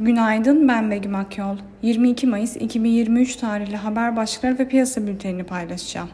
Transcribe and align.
Günaydın 0.00 0.68
ben 0.68 0.90
Begüm 0.90 1.14
Akyol. 1.14 1.56
22 1.84 2.26
Mayıs 2.26 2.56
2023 2.56 3.36
tarihli 3.36 3.76
haber 3.76 4.16
başlıkları 4.16 4.58
ve 4.58 4.68
piyasa 4.68 5.06
bültenini 5.06 5.44
paylaşacağım. 5.44 6.08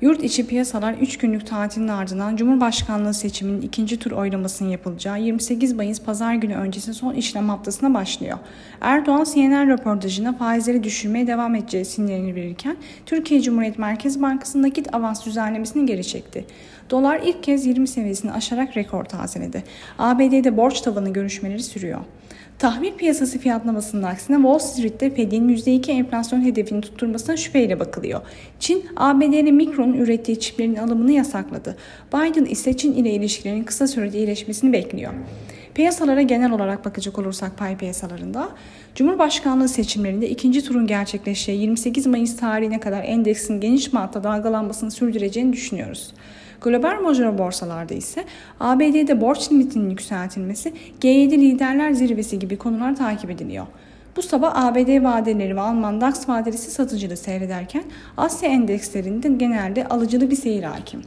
Yurt 0.00 0.24
içi 0.24 0.46
piyasalar 0.46 0.94
3 0.94 1.18
günlük 1.18 1.46
tatilin 1.46 1.88
ardından 1.88 2.36
Cumhurbaşkanlığı 2.36 3.14
seçiminin 3.14 3.62
ikinci 3.62 3.98
tur 3.98 4.10
oylamasının 4.10 4.68
yapılacağı 4.68 5.20
28 5.20 5.72
Mayıs 5.72 6.02
pazar 6.02 6.34
günü 6.34 6.54
öncesi 6.54 6.94
son 6.94 7.14
işlem 7.14 7.48
haftasına 7.48 7.94
başlıyor. 7.94 8.38
Erdoğan 8.80 9.26
CNN 9.34 9.68
röportajında 9.68 10.32
faizleri 10.32 10.84
düşürmeye 10.84 11.26
devam 11.26 11.54
edeceği 11.54 11.84
sinyalini 11.84 12.34
verirken 12.34 12.76
Türkiye 13.06 13.40
Cumhuriyet 13.42 13.78
Merkez 13.78 14.22
Bankası 14.22 14.62
nakit 14.62 14.94
avans 14.94 15.26
düzenlemesini 15.26 15.86
geri 15.86 16.04
çekti. 16.04 16.44
Dolar 16.90 17.20
ilk 17.24 17.42
kez 17.42 17.66
20 17.66 17.88
seviyesini 17.88 18.32
aşarak 18.32 18.76
rekor 18.76 19.04
tazeledi. 19.04 19.64
ABD'de 19.98 20.56
borç 20.56 20.80
tavanı 20.80 21.12
görüşmeleri 21.12 21.62
sürüyor. 21.62 22.00
Tahvil 22.58 22.92
piyasası 22.92 23.38
fiyatlamasının 23.38 24.02
aksine 24.02 24.36
Wall 24.36 24.58
Street'te 24.58 25.10
Fed'in 25.16 25.48
%2 25.48 25.90
enflasyon 25.90 26.44
hedefini 26.44 26.80
tutturmasına 26.80 27.36
şüpheyle 27.36 27.80
bakılıyor. 27.80 28.20
Çin, 28.60 28.84
ABD'li 28.96 29.52
Mikron'un 29.52 29.94
ürettiği 29.94 30.40
çiplerin 30.40 30.76
alımını 30.76 31.12
yasakladı. 31.12 31.76
Biden 32.14 32.44
ise 32.44 32.76
Çin 32.76 32.92
ile 32.92 33.10
ilişkilerin 33.10 33.64
kısa 33.64 33.86
sürede 33.86 34.18
iyileşmesini 34.18 34.72
bekliyor. 34.72 35.12
Piyasalara 35.74 36.22
genel 36.22 36.52
olarak 36.52 36.84
bakacak 36.84 37.18
olursak 37.18 37.58
pay 37.58 37.76
piyasalarında 37.76 38.48
Cumhurbaşkanlığı 38.94 39.68
seçimlerinde 39.68 40.28
ikinci 40.28 40.64
turun 40.64 40.86
gerçekleşeceği 40.86 41.60
28 41.60 42.06
Mayıs 42.06 42.36
tarihine 42.36 42.80
kadar 42.80 43.04
endeksin 43.04 43.60
geniş 43.60 43.92
mantta 43.92 44.24
dalgalanmasını 44.24 44.90
sürdüreceğini 44.90 45.52
düşünüyoruz. 45.52 46.14
Global 46.60 47.00
major 47.02 47.38
borsalarda 47.38 47.94
ise 47.94 48.24
ABD'de 48.60 49.20
borç 49.20 49.52
limitinin 49.52 49.90
yükseltilmesi, 49.90 50.72
G7 51.00 51.30
liderler 51.30 51.92
zirvesi 51.92 52.38
gibi 52.38 52.56
konular 52.56 52.96
takip 52.96 53.30
ediliyor. 53.30 53.66
Bu 54.16 54.22
sabah 54.22 54.64
ABD 54.64 55.04
vadeleri 55.04 55.56
ve 55.56 55.60
Alman 55.60 56.00
DAX 56.00 56.28
vadelisi 56.28 56.70
satıcılı 56.70 57.16
seyrederken 57.16 57.84
Asya 58.16 58.48
endekslerinde 58.48 59.28
genelde 59.28 59.88
alıcılı 59.88 60.30
bir 60.30 60.36
seyir 60.36 60.62
hakim. 60.62 61.02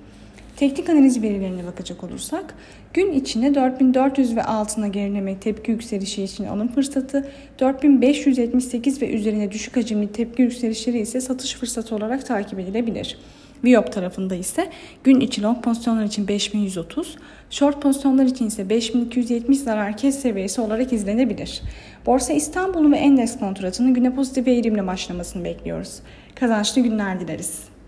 Teknik 0.55 0.89
analiz 0.89 1.21
verilerine 1.21 1.65
bakacak 1.65 2.03
olursak 2.03 2.55
gün 2.93 3.11
içinde 3.11 3.55
4400 3.55 4.35
ve 4.35 4.43
altına 4.43 4.87
gerileme 4.87 5.39
tepki 5.39 5.71
yükselişi 5.71 6.23
için 6.23 6.45
alım 6.45 6.67
fırsatı, 6.67 7.29
4578 7.59 9.01
ve 9.01 9.09
üzerine 9.09 9.51
düşük 9.51 9.75
hacimli 9.75 10.11
tepki 10.11 10.41
yükselişleri 10.41 10.99
ise 10.99 11.21
satış 11.21 11.55
fırsatı 11.55 11.95
olarak 11.95 12.25
takip 12.25 12.59
edilebilir. 12.59 13.17
Viyop 13.63 13.93
tarafında 13.93 14.35
ise 14.35 14.69
gün 15.03 15.19
içi 15.19 15.41
long 15.41 15.63
pozisyonlar 15.63 16.03
için 16.03 16.27
5130, 16.27 17.15
short 17.49 17.81
pozisyonlar 17.81 18.25
için 18.25 18.47
ise 18.47 18.69
5270 18.69 19.63
zarar 19.63 19.97
kes 19.97 20.19
seviyesi 20.19 20.61
olarak 20.61 20.93
izlenebilir. 20.93 21.61
Borsa 22.05 22.33
İstanbul 22.33 22.91
ve 22.91 22.97
endeks 22.97 23.39
kontratının 23.39 23.93
güne 23.93 24.15
pozitif 24.15 24.47
eğilimle 24.47 24.87
başlamasını 24.87 25.43
bekliyoruz. 25.43 25.99
Kazançlı 26.35 26.81
günler 26.81 27.19
dileriz. 27.19 27.78